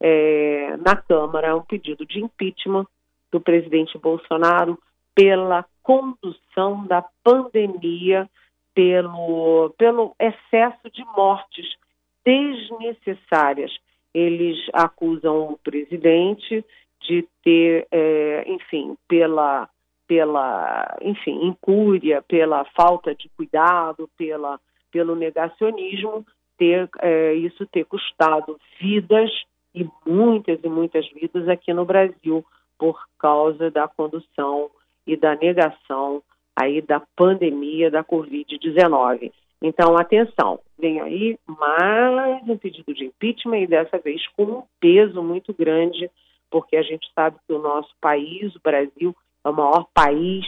é, 0.00 0.76
na 0.78 0.96
Câmara, 0.96 1.56
um 1.56 1.62
pedido 1.62 2.04
de 2.04 2.20
impeachment 2.20 2.86
do 3.30 3.40
presidente 3.40 3.96
Bolsonaro 3.98 4.78
pela 5.14 5.64
condução 5.82 6.86
da 6.86 7.04
pandemia, 7.22 8.28
pelo, 8.74 9.72
pelo 9.78 10.14
excesso 10.18 10.90
de 10.90 11.04
mortes 11.16 11.66
desnecessárias. 12.24 13.70
Eles 14.12 14.58
acusam 14.72 15.52
o 15.52 15.58
presidente 15.58 16.64
de 17.00 17.26
ter, 17.42 17.86
é, 17.90 18.44
enfim, 18.46 18.96
pela, 19.08 19.68
pela, 20.06 20.96
enfim, 21.02 21.46
incúria, 21.46 22.22
pela 22.22 22.64
falta 22.76 23.14
de 23.14 23.28
cuidado, 23.30 24.08
pela, 24.16 24.60
pelo 24.90 25.14
negacionismo, 25.14 26.24
ter 26.58 26.88
é, 27.00 27.34
isso 27.34 27.66
ter 27.66 27.84
custado 27.84 28.58
vidas 28.80 29.30
e 29.74 29.88
muitas 30.06 30.58
e 30.62 30.68
muitas 30.68 31.08
vidas 31.10 31.48
aqui 31.48 31.72
no 31.72 31.84
Brasil 31.84 32.44
por 32.78 33.02
causa 33.18 33.70
da 33.70 33.86
condução 33.86 34.70
e 35.06 35.16
da 35.16 35.34
negação 35.36 36.22
aí 36.54 36.82
da 36.82 37.00
pandemia 37.16 37.90
da 37.90 38.04
Covid-19. 38.04 39.32
Então, 39.62 39.96
atenção, 39.96 40.58
vem 40.78 41.00
aí 41.00 41.38
mais 41.46 42.48
um 42.48 42.56
pedido 42.56 42.94
de 42.94 43.04
impeachment 43.04 43.60
e 43.60 43.66
dessa 43.66 43.98
vez 43.98 44.26
com 44.28 44.44
um 44.44 44.62
peso 44.80 45.22
muito 45.22 45.52
grande, 45.52 46.10
porque 46.50 46.76
a 46.76 46.82
gente 46.82 47.06
sabe 47.14 47.36
que 47.46 47.52
o 47.52 47.58
nosso 47.58 47.90
país, 48.00 48.54
o 48.54 48.60
Brasil, 48.60 49.14
é 49.44 49.48
o 49.48 49.52
maior 49.52 49.86
país 49.94 50.44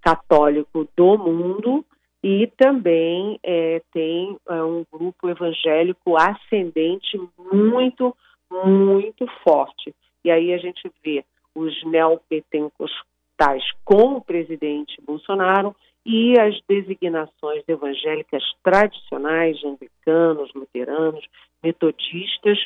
católico 0.00 0.86
do 0.96 1.18
mundo 1.18 1.84
e 2.22 2.46
também 2.56 3.38
é, 3.42 3.80
tem 3.92 4.36
é, 4.48 4.62
um 4.62 4.84
grupo 4.92 5.28
evangélico 5.28 6.16
ascendente 6.16 7.20
muito, 7.52 8.16
muito 8.50 9.26
forte. 9.42 9.94
E 10.24 10.30
aí 10.30 10.52
a 10.52 10.58
gente 10.58 10.90
vê 11.04 11.24
os 11.54 11.84
neopetencostais 11.84 13.62
com 13.84 14.16
o 14.16 14.20
presidente 14.20 15.00
Bolsonaro 15.02 15.74
e 16.04 16.38
as 16.38 16.60
designações 16.68 17.64
evangélicas 17.66 18.42
tradicionais, 18.62 19.62
anglicanos, 19.64 20.52
luteranos, 20.54 21.24
metodistas, 21.62 22.58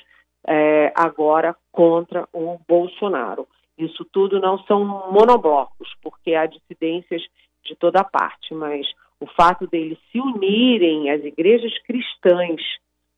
é, 0.46 0.92
agora 0.96 1.54
contra 1.72 2.28
o 2.32 2.58
Bolsonaro. 2.68 3.46
Isso 3.78 4.04
tudo 4.12 4.40
não 4.40 4.58
são 4.64 4.84
monoblocos, 5.10 5.88
porque 6.02 6.34
há 6.34 6.46
dissidências 6.46 7.22
de 7.64 7.74
toda 7.76 8.04
parte, 8.04 8.54
mas 8.54 8.86
o 9.18 9.26
fato 9.26 9.66
deles 9.66 9.98
se 10.10 10.20
unirem 10.20 11.10
às 11.10 11.24
igrejas 11.24 11.72
cristãs, 11.84 12.60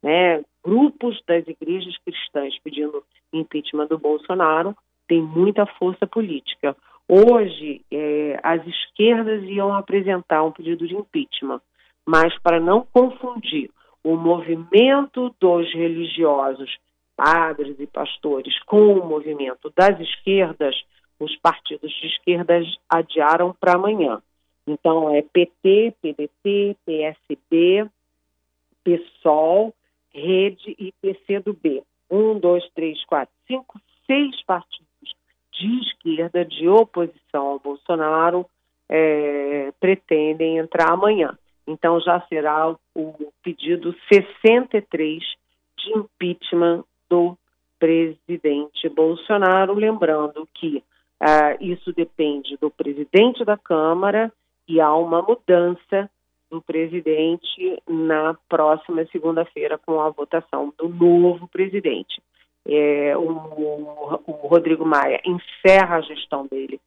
né, 0.03 0.43
grupos 0.65 1.21
das 1.27 1.47
igrejas 1.47 1.97
cristãs 2.05 2.59
pedindo 2.63 3.03
impeachment 3.33 3.87
do 3.87 3.99
Bolsonaro, 3.99 4.77
tem 5.09 5.23
muita 5.23 5.67
força 5.67 6.07
política. 6.07 6.77
Hoje, 7.09 7.83
é, 7.91 8.41
as 8.43 8.67
esquerdas 8.67 9.43
iam 9.45 9.75
apresentar 9.75 10.43
um 10.45 10.53
pedido 10.53 10.87
de 10.87 10.97
impeachment, 10.97 11.61
mas 12.07 12.37
para 12.41 12.61
não 12.61 12.87
confundir 12.93 13.71
o 14.05 14.17
movimento 14.17 15.35
dos 15.41 15.73
religiosos, 15.73 16.77
padres 17.17 17.79
e 17.79 17.87
pastores, 17.87 18.59
com 18.65 18.95
o 18.95 19.07
movimento 19.07 19.73
das 19.77 19.99
esquerdas, 20.01 20.75
os 21.19 21.37
partidos 21.37 21.93
de 21.93 22.07
esquerda 22.07 22.61
adiaram 22.89 23.55
para 23.59 23.75
amanhã. 23.75 24.21
Então, 24.67 25.15
é 25.15 25.23
PT, 25.23 25.95
PDT, 26.01 26.77
PSB, 26.85 27.89
PSOL, 28.85 29.75
Rede 30.15 30.77
e 30.79 30.93
PCdoB. 31.01 31.83
Um, 32.11 32.39
dois, 32.39 32.69
três, 32.75 33.03
quatro, 33.07 33.35
cinco, 33.47 33.81
seis 34.07 34.43
partidos 34.45 35.15
de 35.53 35.81
esquerda, 35.81 36.45
de 36.45 36.69
oposição 36.69 37.47
ao 37.47 37.59
Bolsonaro, 37.59 38.47
é, 38.89 39.73
pretendem 39.81 40.59
entrar 40.59 40.93
amanhã. 40.93 41.37
Então, 41.67 42.01
já 42.01 42.21
será 42.29 42.75
o 42.95 43.33
pedido 43.43 43.95
63 44.13 45.23
de 45.79 45.99
impeachment 45.99 46.85
do 47.13 47.37
presidente 47.79 48.89
Bolsonaro. 48.89 49.75
Lembrando 49.75 50.49
que 50.55 50.83
uh, 51.21 51.57
isso 51.61 51.93
depende 51.93 52.57
do 52.57 52.71
presidente 52.71 53.45
da 53.45 53.59
Câmara 53.59 54.33
e 54.67 54.81
há 54.81 54.95
uma 54.95 55.21
mudança 55.21 56.09
do 56.51 56.63
presidente 56.63 57.83
na 57.87 58.35
próxima 58.49 59.05
segunda-feira 59.13 59.77
com 59.77 60.01
a 60.01 60.09
votação 60.09 60.73
do 60.79 60.89
novo 60.89 61.47
presidente. 61.49 62.23
É, 62.67 63.17
o, 63.17 63.29
o, 64.27 64.33
Rodrigo 64.49 64.87
Maia 64.87 65.21
encerra 65.27 65.97
a 65.97 66.01
gestão 66.01 66.47
dele 66.47 66.81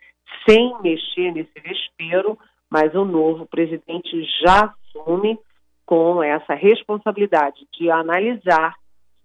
sem 0.48 0.74
mexer 0.82 1.34
nesse 1.34 1.60
vespeiro, 1.60 2.38
mas 2.70 2.96
o 2.96 3.04
novo 3.04 3.46
presidente 3.46 4.24
já 4.42 4.74
assume 4.74 5.38
com 5.86 6.24
essa 6.24 6.54
responsabilidade 6.54 7.68
de 7.78 7.92
analisar, 7.92 8.76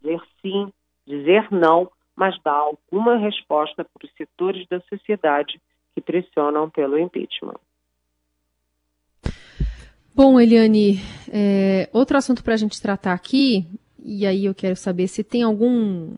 dizer 0.02 0.20
sim, 0.42 0.70
dizer 1.06 1.48
não, 1.50 1.90
mas 2.16 2.40
dar 2.42 2.52
alguma 2.52 3.16
resposta 3.16 3.84
para 3.84 4.06
os 4.06 4.12
setores 4.16 4.66
da 4.68 4.80
sociedade 4.82 5.60
que 5.94 6.00
pressionam 6.00 6.68
pelo 6.68 6.98
impeachment. 6.98 7.58
Bom, 10.14 10.38
Eliane, 10.40 10.98
é, 11.32 11.88
outro 11.92 12.16
assunto 12.18 12.44
para 12.44 12.54
a 12.54 12.56
gente 12.56 12.80
tratar 12.82 13.12
aqui, 13.12 13.66
e 14.04 14.26
aí 14.26 14.44
eu 14.44 14.54
quero 14.54 14.76
saber 14.76 15.06
se 15.08 15.24
tem 15.24 15.42
algum 15.42 16.14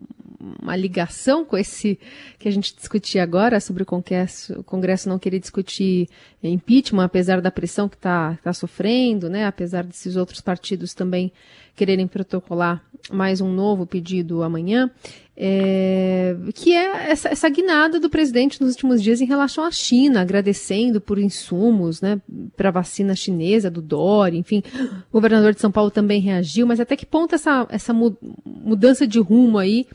uma 0.60 0.74
ligação 0.74 1.44
com 1.44 1.56
esse 1.56 1.98
que 2.38 2.48
a 2.48 2.50
gente 2.50 2.74
discutia 2.74 3.22
agora 3.22 3.60
sobre 3.60 3.84
o 3.84 3.86
Congresso, 3.86 4.58
o 4.60 4.64
Congresso 4.64 5.08
não 5.08 5.18
querer 5.18 5.38
discutir 5.38 6.08
impeachment, 6.42 7.04
apesar 7.04 7.40
da 7.40 7.50
pressão 7.50 7.88
que 7.88 7.94
está 7.94 8.36
tá 8.42 8.52
sofrendo, 8.52 9.30
né? 9.30 9.46
apesar 9.46 9.84
desses 9.84 10.16
outros 10.16 10.40
partidos 10.40 10.94
também 10.94 11.32
quererem 11.76 12.08
protocolar 12.08 12.82
mais 13.10 13.40
um 13.40 13.52
novo 13.52 13.86
pedido 13.86 14.42
amanhã, 14.42 14.90
é, 15.36 16.36
que 16.54 16.74
é 16.74 17.10
essa, 17.10 17.30
essa 17.30 17.48
guinada 17.48 17.98
do 17.98 18.10
presidente 18.10 18.60
nos 18.60 18.72
últimos 18.72 19.02
dias 19.02 19.20
em 19.20 19.26
relação 19.26 19.64
à 19.64 19.70
China, 19.70 20.20
agradecendo 20.20 21.00
por 21.00 21.18
insumos 21.18 22.02
né, 22.02 22.20
para 22.56 22.68
a 22.68 22.72
vacina 22.72 23.14
chinesa, 23.14 23.70
do 23.70 23.80
Dori, 23.80 24.36
enfim. 24.36 24.62
O 25.10 25.12
governador 25.12 25.54
de 25.54 25.60
São 25.60 25.72
Paulo 25.72 25.90
também 25.90 26.20
reagiu, 26.20 26.66
mas 26.66 26.80
até 26.80 26.96
que 26.96 27.06
ponto 27.06 27.34
essa, 27.34 27.66
essa 27.70 27.92
mudança 27.92 29.06
de 29.06 29.18
rumo 29.18 29.58
aí 29.58 29.86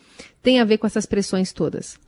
tem 0.42 0.60
a 0.60 0.66
ver 0.66 0.78
com 0.78 0.88
essas 0.88 1.06
pressões 1.06 1.54
todas? 1.54 2.00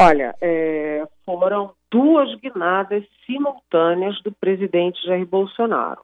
Olha, 0.00 0.34
é, 0.40 1.06
foram 1.24 1.72
duas 1.90 2.34
guinadas 2.40 3.04
simultâneas 3.24 4.20
do 4.22 4.32
presidente 4.32 5.00
Jair 5.06 5.26
Bolsonaro. 5.26 6.00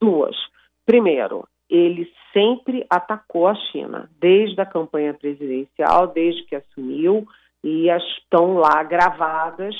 Duas. 0.00 0.36
Primeiro, 0.84 1.44
ele 1.68 2.10
sempre 2.32 2.86
atacou 2.88 3.48
a 3.48 3.54
China, 3.54 4.10
desde 4.20 4.60
a 4.60 4.66
campanha 4.66 5.14
presidencial, 5.14 6.08
desde 6.08 6.44
que 6.44 6.56
assumiu, 6.56 7.26
e 7.64 7.88
estão 7.88 8.54
lá 8.54 8.82
gravadas, 8.82 9.74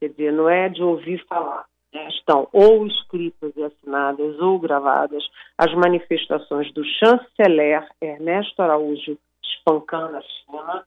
quer 0.00 0.08
dizer, 0.08 0.32
não 0.32 0.48
é 0.48 0.68
de 0.68 0.82
ouvir 0.82 1.22
falar, 1.26 1.66
né? 1.92 2.08
estão 2.08 2.48
ou 2.52 2.86
escritas 2.86 3.52
e 3.56 3.62
assinadas 3.62 4.38
ou 4.40 4.58
gravadas 4.58 5.22
as 5.58 5.72
manifestações 5.74 6.72
do 6.72 6.82
chanceler 6.84 7.86
Ernesto 8.00 8.62
Araújo 8.62 9.18
espancando 9.42 10.16
a 10.16 10.22
China, 10.22 10.84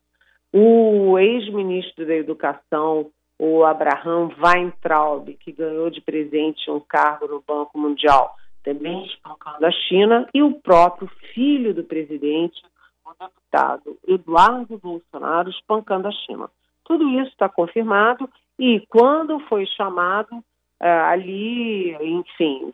o 0.52 1.18
ex-ministro 1.18 2.06
da 2.06 2.14
Educação, 2.14 3.10
o 3.38 3.64
Abraham 3.64 4.30
Weintraub, 4.38 5.28
que 5.34 5.52
ganhou 5.52 5.90
de 5.90 6.00
presente 6.00 6.70
um 6.70 6.80
cargo 6.80 7.28
no 7.28 7.42
Banco 7.46 7.78
Mundial, 7.78 8.34
também 8.62 9.06
espancando 9.06 9.64
a 9.64 9.70
China, 9.70 10.28
e 10.34 10.42
o 10.42 10.54
próprio 10.54 11.08
filho 11.32 11.74
do 11.74 11.84
presidente, 11.84 12.62
o 13.04 13.12
deputado 13.18 13.98
Eduardo 14.06 14.78
Bolsonaro, 14.78 15.50
espancando 15.50 16.08
a 16.08 16.12
China. 16.12 16.50
Tudo 16.84 17.08
isso 17.20 17.30
está 17.30 17.48
confirmado 17.48 18.28
e 18.58 18.80
quando 18.88 19.40
foi 19.40 19.64
chamado 19.66 20.42
é, 20.80 20.90
ali, 20.90 21.94
enfim, 22.00 22.72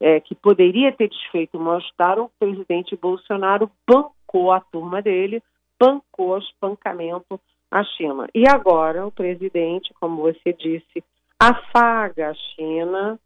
é, 0.00 0.18
que 0.20 0.34
poderia 0.34 0.92
ter 0.92 1.08
desfeito 1.08 1.58
o 1.58 1.60
mal-estar, 1.60 2.18
o 2.18 2.30
presidente 2.38 2.96
Bolsonaro 2.96 3.70
bancou 3.86 4.50
a 4.52 4.60
turma 4.60 5.02
dele, 5.02 5.42
bancou 5.78 6.30
o 6.30 6.38
espancamento 6.38 7.40
à 7.70 7.84
China. 7.84 8.26
E 8.34 8.48
agora 8.48 9.06
o 9.06 9.12
presidente, 9.12 9.92
como 10.00 10.22
você 10.22 10.52
disse, 10.52 11.04
afaga 11.38 12.30
a 12.30 12.34
China, 12.34 13.18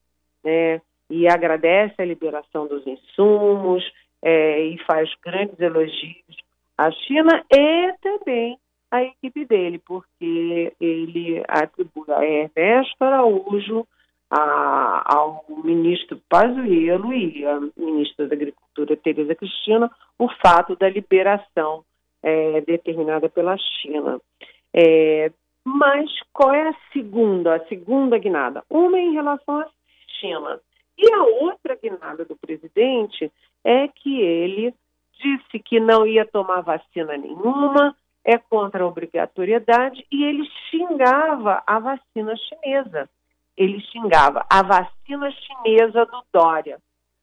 né, 0.42 0.80
e 1.14 1.28
agradece 1.28 1.94
a 2.02 2.04
liberação 2.04 2.66
dos 2.66 2.84
insumos 2.84 3.84
é, 4.20 4.60
e 4.66 4.78
faz 4.84 5.08
grandes 5.24 5.58
elogios 5.60 6.36
à 6.76 6.90
China 6.90 7.44
e 7.52 7.92
também 8.02 8.58
à 8.90 9.04
equipe 9.04 9.44
dele, 9.44 9.78
porque 9.78 10.72
ele 10.80 11.40
atribui 11.46 12.12
a 12.12 12.24
Ernesto 12.24 13.04
Araújo, 13.04 13.86
a, 14.28 15.14
ao 15.14 15.44
ministro 15.62 16.20
Pazuello 16.28 17.12
e 17.12 17.46
à 17.46 17.60
ministra 17.76 18.26
da 18.26 18.34
Agricultura, 18.34 18.96
Tereza 18.96 19.36
Cristina, 19.36 19.88
o 20.18 20.28
fato 20.44 20.74
da 20.74 20.88
liberação 20.88 21.84
é, 22.22 22.60
determinada 22.62 23.28
pela 23.28 23.56
China. 23.56 24.20
É, 24.74 25.30
mas 25.64 26.10
qual 26.32 26.52
é 26.52 26.70
a 26.70 26.76
segunda, 26.92 27.54
a 27.54 27.66
segunda 27.66 28.18
guinada? 28.18 28.64
Uma 28.68 28.98
em 28.98 29.12
relação 29.12 29.60
à 29.60 29.68
China. 30.20 30.60
E 30.96 31.12
a 31.12 31.22
outra 31.22 31.76
guinada 31.76 32.24
do 32.24 32.36
presidente 32.36 33.30
é 33.64 33.88
que 33.88 34.20
ele 34.20 34.74
disse 35.20 35.58
que 35.58 35.80
não 35.80 36.06
ia 36.06 36.24
tomar 36.24 36.60
vacina 36.60 37.16
nenhuma, 37.16 37.96
é 38.24 38.38
contra 38.38 38.84
a 38.84 38.86
obrigatoriedade, 38.86 40.06
e 40.10 40.24
ele 40.24 40.48
xingava 40.70 41.62
a 41.66 41.78
vacina 41.78 42.34
chinesa. 42.36 43.08
Ele 43.56 43.80
xingava 43.80 44.44
a 44.50 44.62
vacina 44.62 45.30
chinesa 45.30 46.06
do 46.06 46.22
Dória. 46.32 46.78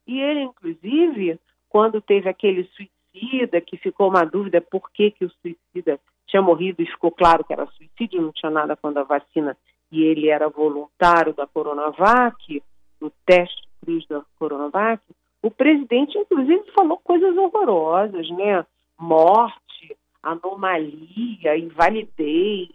E 0.08 0.20
ele, 0.20 0.42
inclusive, 0.42 1.40
quando 1.70 2.02
teve 2.02 2.30
aquele 2.30 2.70
suicida, 2.76 3.60
que 3.60 3.78
ficou 3.78 4.10
uma 4.10 4.26
dúvida 4.26 4.62
por 4.62 4.90
que, 4.92 5.12
que 5.12 5.26
o 5.26 5.32
suicida 5.42 6.00
tinha 6.28 6.42
morrido 6.42 6.82
e 6.82 6.86
ficou 6.86 7.12
claro 7.12 7.44
que 7.44 7.52
era 7.52 7.66
suicídio, 7.66 8.22
não 8.22 8.32
tinha 8.32 8.50
nada 8.50 8.76
contra 8.76 9.02
a 9.02 9.06
vacina, 9.06 9.58
e 9.92 10.04
ele 10.04 10.30
era 10.30 10.48
voluntário 10.48 11.34
da 11.34 11.46
Coronavac, 11.46 12.64
no 13.02 13.12
teste 13.26 13.62
da 14.08 14.22
Coronavac, 14.38 15.02
o 15.42 15.50
presidente, 15.50 16.18
inclusive, 16.18 16.72
falou 16.72 16.98
coisas 16.98 17.36
horrorosas, 17.36 18.30
né? 18.30 18.64
Morte, 19.00 19.98
anomalia, 20.22 21.58
invalidez. 21.58 22.70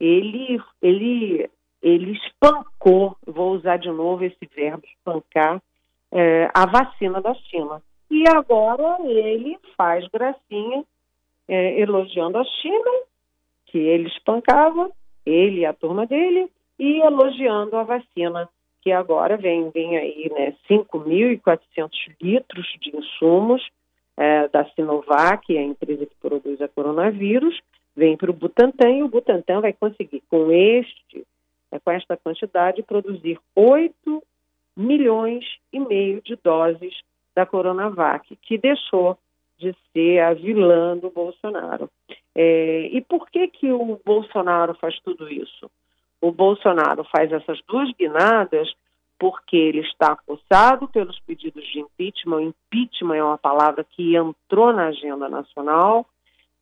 Ele, 0.00 0.60
ele, 0.82 1.48
ele 1.80 2.12
espancou, 2.12 3.16
vou 3.24 3.52
usar 3.52 3.76
de 3.76 3.88
novo 3.90 4.24
esse 4.24 4.48
verbo, 4.54 4.82
espancar, 4.86 5.62
é, 6.10 6.50
a 6.52 6.66
vacina 6.66 7.20
da 7.20 7.32
China. 7.34 7.80
E 8.10 8.24
agora 8.28 8.98
ele 9.04 9.56
faz 9.76 10.04
gracinha, 10.08 10.84
é, 11.46 11.80
elogiando 11.80 12.38
a 12.38 12.44
China, 12.44 12.90
que 13.66 13.78
ele 13.78 14.08
espancava, 14.08 14.90
ele 15.24 15.60
e 15.60 15.66
a 15.66 15.72
turma 15.72 16.06
dele, 16.06 16.50
e 16.76 17.00
elogiando 17.02 17.76
a 17.76 17.84
vacina 17.84 18.48
que 18.80 18.92
agora 18.92 19.36
vem, 19.36 19.70
vem 19.70 19.96
aí 19.96 20.30
né, 20.30 20.54
5.400 20.68 21.90
litros 22.20 22.66
de 22.80 22.96
insumos 22.96 23.68
é, 24.16 24.48
da 24.48 24.64
Sinovac, 24.70 25.56
a 25.56 25.62
empresa 25.62 26.06
que 26.06 26.14
produz 26.20 26.60
a 26.60 26.68
coronavírus, 26.68 27.60
vem 27.96 28.16
para 28.16 28.30
o 28.30 28.34
Butantan 28.34 28.90
e 28.90 29.02
o 29.02 29.08
Butantan 29.08 29.60
vai 29.60 29.72
conseguir, 29.72 30.22
com 30.28 30.50
este, 30.50 31.26
é, 31.70 31.78
com 31.78 31.90
esta 31.90 32.16
quantidade, 32.16 32.82
produzir 32.82 33.38
8 33.54 34.22
milhões 34.76 35.44
e 35.72 35.80
meio 35.80 36.22
de 36.22 36.36
doses 36.36 36.94
da 37.34 37.46
Coronavac, 37.46 38.36
que 38.42 38.58
deixou 38.58 39.18
de 39.58 39.74
ser 39.92 40.20
a 40.20 40.34
vilã 40.34 40.96
do 40.96 41.10
Bolsonaro. 41.10 41.90
É, 42.34 42.88
e 42.92 43.00
por 43.02 43.28
que, 43.30 43.46
que 43.48 43.70
o 43.70 44.00
Bolsonaro 44.04 44.74
faz 44.74 44.98
tudo 45.00 45.30
isso? 45.30 45.70
O 46.20 46.30
Bolsonaro 46.30 47.04
faz 47.04 47.32
essas 47.32 47.60
duas 47.66 47.90
guinadas 47.92 48.72
porque 49.18 49.56
ele 49.56 49.80
está 49.80 50.12
acossado 50.12 50.88
pelos 50.88 51.18
pedidos 51.20 51.64
de 51.66 51.80
impeachment. 51.80 52.36
O 52.36 52.40
impeachment 52.40 53.16
é 53.16 53.24
uma 53.24 53.38
palavra 53.38 53.84
que 53.84 54.16
entrou 54.16 54.72
na 54.72 54.86
agenda 54.86 55.28
nacional, 55.28 56.06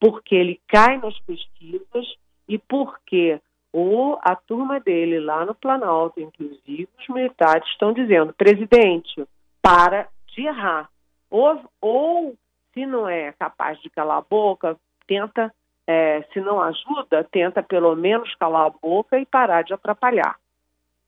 porque 0.01 0.35
ele 0.35 0.61
cai 0.67 0.99
nas 0.99 1.19
pesquisas 1.21 2.07
e 2.49 2.59
porque 2.59 3.41
o, 3.73 4.17
a 4.23 4.35
turma 4.35 4.81
dele 4.81 5.21
lá 5.21 5.45
no 5.45 5.55
Planalto, 5.55 6.21
inclusive 6.21 6.89
os 6.99 7.09
militares, 7.09 7.69
estão 7.69 7.93
dizendo: 7.93 8.33
presidente, 8.33 9.25
para 9.63 10.09
de 10.35 10.47
errar. 10.47 10.89
Ou, 11.31 11.61
ou 11.81 12.37
se 12.73 12.87
não 12.87 13.09
é 13.09 13.33
capaz 13.33 13.81
de 13.81 13.91
calar 13.91 14.19
a 14.19 14.23
boca, 14.29 14.77
tenta 15.07 15.53
é, 15.89 16.23
se 16.35 16.41
não 16.43 16.61
ajuda, 16.61 17.25
tenta 17.25 17.63
pelo 17.63 17.97
menos 17.97 18.35
calar 18.35 18.67
a 18.67 18.71
boca 18.71 19.19
e 19.19 19.25
parar 19.25 19.63
de 19.63 19.73
atrapalhar. 19.73 20.37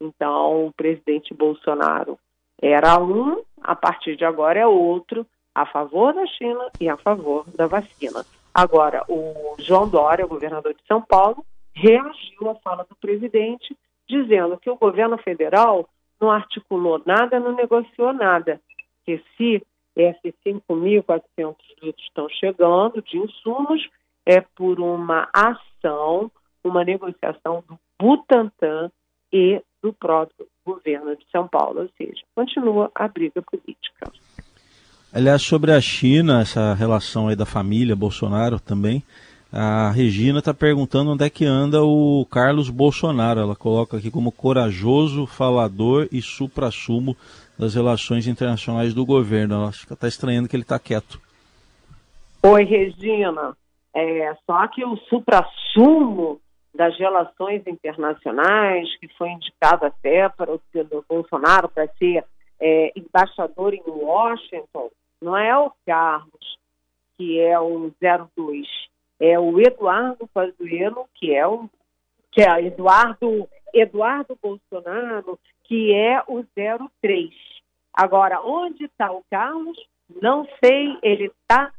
Então, 0.01 0.67
o 0.67 0.73
presidente 0.73 1.35
Bolsonaro 1.35 2.19
era 2.61 2.99
um, 2.99 3.43
a 3.63 3.77
partir 3.77 4.17
de 4.17 4.25
agora 4.25 4.59
é 4.59 4.67
outro, 4.67 5.27
a 5.55 5.67
favor 5.67 6.15
da 6.15 6.27
China 6.27 6.71
e 6.81 6.89
a 6.89 6.97
favor 6.97 7.45
da 7.55 7.67
vacina. 7.67 8.25
Agora, 8.55 9.05
o 9.07 9.55
João 9.59 9.87
Dória, 9.87 10.27
governador 10.27 10.73
de 10.73 10.83
São 10.89 11.03
Paulo, 11.03 11.45
reagiu 11.75 12.49
à 12.49 12.55
fala 12.55 12.87
do 12.89 12.97
presidente, 12.97 13.77
dizendo 14.09 14.57
que 14.57 14.71
o 14.71 14.77
governo 14.77 15.19
federal 15.19 15.87
não 16.19 16.31
articulou 16.31 17.03
nada, 17.05 17.39
não 17.39 17.53
negociou 17.53 18.15
nada, 18.15 18.59
que 19.05 19.23
se 19.37 19.63
esses 19.95 20.33
5.400 20.47 21.55
litros 21.83 22.05
estão 22.07 22.29
chegando 22.31 23.03
de 23.03 23.19
insumos, 23.19 23.87
é 24.31 24.41
por 24.55 24.79
uma 24.79 25.29
ação, 25.35 26.31
uma 26.63 26.85
negociação 26.85 27.65
do 27.69 27.77
Butantan 28.01 28.89
e 29.33 29.61
do 29.83 29.93
próprio 29.93 30.47
governo 30.65 31.17
de 31.17 31.25
São 31.33 31.49
Paulo, 31.49 31.81
ou 31.81 31.91
seja, 31.99 32.23
continua 32.33 32.93
a 32.95 33.09
briga 33.09 33.43
política. 33.43 34.13
Aliás, 35.13 35.43
sobre 35.43 35.73
a 35.73 35.81
China, 35.81 36.43
essa 36.43 36.75
relação 36.75 37.27
aí 37.27 37.35
da 37.35 37.45
família 37.45 37.97
Bolsonaro 37.97 38.61
também, 38.61 39.03
a 39.53 39.91
Regina 39.91 40.39
está 40.39 40.55
perguntando 40.55 41.11
onde 41.11 41.25
é 41.25 41.31
que 41.31 41.45
anda 41.45 41.83
o 41.83 42.25
Carlos 42.31 42.71
Bolsonaro. 42.71 43.41
Ela 43.41 43.57
coloca 43.57 43.97
aqui 43.97 44.09
como 44.09 44.31
corajoso, 44.31 45.27
falador 45.27 46.07
e 46.13 46.23
supra-sumo 46.23 47.17
das 47.59 47.75
relações 47.75 48.29
internacionais 48.29 48.95
do 48.95 49.05
governo. 49.05 49.57
Ela 49.57 49.71
está 49.71 50.07
estranhando 50.07 50.49
que 50.49 50.55
ele 50.55 50.63
está 50.63 50.79
quieto. 50.79 51.21
Oi, 52.45 52.63
Regina. 52.63 53.57
É, 53.95 54.35
só 54.47 54.67
que 54.69 54.85
o 54.85 54.97
supra-sumo 55.09 56.41
das 56.75 56.97
relações 56.99 57.67
internacionais, 57.67 58.89
que 58.99 59.09
foi 59.17 59.31
indicado 59.31 59.87
até 59.87 60.29
para 60.29 60.53
o 60.55 60.61
Bolsonaro 61.09 61.69
para 61.69 61.89
ser 61.95 62.25
é, 62.61 62.93
embaixador 62.97 63.75
em 63.75 63.83
Washington, 63.87 64.91
não 65.21 65.37
é 65.37 65.57
o 65.59 65.73
Carlos, 65.85 66.59
que 67.17 67.41
é 67.41 67.59
o 67.59 67.93
02, 68.37 68.67
é 69.19 69.39
o 69.39 69.61
Eduardo 69.61 70.27
Pazuello, 70.29 71.07
que 71.15 71.35
é 71.35 71.47
o 71.47 71.69
que 72.33 72.43
é 72.43 72.67
Eduardo 72.67 73.49
Eduardo 73.75 74.39
Bolsonaro, 74.41 75.39
que 75.65 75.93
é 75.93 76.23
o 76.27 76.45
03. 77.01 77.31
Agora, 77.93 78.41
onde 78.41 78.85
está 78.85 79.13
o 79.13 79.23
Carlos? 79.31 79.79
Não 80.21 80.47
sei, 80.63 80.97
ele 81.03 81.27
está 81.27 81.73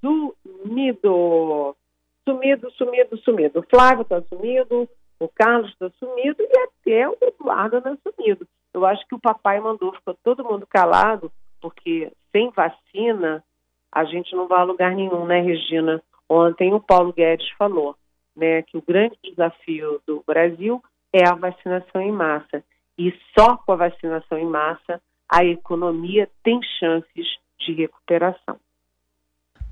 sumido. 0.00 1.76
Sumido, 2.24 2.70
sumido, 2.72 3.16
sumido. 3.18 3.60
O 3.60 3.62
Flávio 3.62 4.02
está 4.02 4.20
sumido, 4.22 4.88
o 5.18 5.28
Carlos 5.28 5.70
está 5.72 5.90
sumido 5.98 6.42
e 6.42 6.58
até 6.58 7.08
o 7.08 7.16
Eduardo 7.20 7.78
está 7.78 7.96
sumido. 7.96 8.46
Eu 8.72 8.86
acho 8.86 9.06
que 9.06 9.14
o 9.14 9.20
papai 9.20 9.60
mandou, 9.60 9.92
ficou 9.92 10.16
todo 10.22 10.44
mundo 10.44 10.66
calado, 10.66 11.30
porque 11.60 12.12
sem 12.30 12.50
vacina 12.50 13.42
a 13.92 14.04
gente 14.04 14.34
não 14.36 14.46
vai 14.46 14.60
a 14.60 14.64
lugar 14.64 14.94
nenhum, 14.94 15.26
né, 15.26 15.40
Regina? 15.40 16.00
Ontem 16.28 16.72
o 16.72 16.80
Paulo 16.80 17.12
Guedes 17.12 17.50
falou 17.58 17.96
né, 18.36 18.62
que 18.62 18.76
o 18.76 18.82
grande 18.82 19.16
desafio 19.24 20.00
do 20.06 20.22
Brasil 20.24 20.82
é 21.12 21.26
a 21.28 21.34
vacinação 21.34 22.00
em 22.00 22.12
massa. 22.12 22.62
E 22.96 23.12
só 23.36 23.56
com 23.56 23.72
a 23.72 23.76
vacinação 23.76 24.38
em 24.38 24.46
massa 24.46 25.00
a 25.28 25.44
economia 25.44 26.28
tem 26.42 26.60
chances 26.78 27.26
de 27.58 27.72
recuperação. 27.72 28.58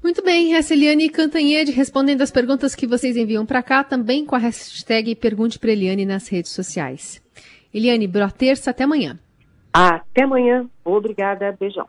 Muito 0.02 0.22
bem, 0.22 0.54
essa 0.54 0.74
Eliane 0.74 1.08
Cantanhede 1.08 1.72
respondendo 1.72 2.22
as 2.22 2.30
perguntas 2.30 2.74
que 2.74 2.86
vocês 2.86 3.16
enviam 3.16 3.44
para 3.44 3.62
cá, 3.62 3.82
também 3.82 4.24
com 4.24 4.36
a 4.36 4.38
hashtag 4.38 5.14
Pergunte 5.16 5.58
para 5.58 5.72
Eliane 5.72 6.06
nas 6.06 6.28
redes 6.28 6.52
sociais. 6.52 7.22
Eliane, 7.74 8.06
boa 8.06 8.30
terça, 8.30 8.70
até 8.70 8.84
amanhã. 8.84 9.18
Até 9.72 10.22
amanhã. 10.22 10.68
Obrigada, 10.84 11.54
beijão. 11.58 11.86